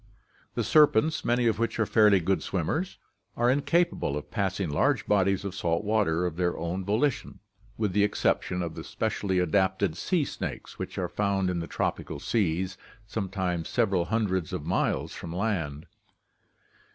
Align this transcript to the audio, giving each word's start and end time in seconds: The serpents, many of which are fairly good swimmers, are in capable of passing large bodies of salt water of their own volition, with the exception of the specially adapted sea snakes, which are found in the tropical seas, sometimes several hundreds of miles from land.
The 0.55 0.63
serpents, 0.63 1.23
many 1.23 1.45
of 1.45 1.59
which 1.59 1.79
are 1.79 1.85
fairly 1.85 2.19
good 2.19 2.41
swimmers, 2.41 2.97
are 3.37 3.51
in 3.51 3.61
capable 3.61 4.17
of 4.17 4.31
passing 4.31 4.71
large 4.71 5.05
bodies 5.05 5.45
of 5.45 5.53
salt 5.53 5.83
water 5.83 6.25
of 6.25 6.37
their 6.37 6.57
own 6.57 6.83
volition, 6.83 7.37
with 7.77 7.93
the 7.93 8.03
exception 8.03 8.63
of 8.63 8.73
the 8.73 8.83
specially 8.83 9.37
adapted 9.37 9.95
sea 9.95 10.25
snakes, 10.25 10.79
which 10.79 10.97
are 10.97 11.07
found 11.07 11.51
in 11.51 11.59
the 11.59 11.67
tropical 11.67 12.19
seas, 12.19 12.79
sometimes 13.05 13.69
several 13.69 14.05
hundreds 14.05 14.53
of 14.53 14.65
miles 14.65 15.13
from 15.13 15.35
land. 15.35 15.85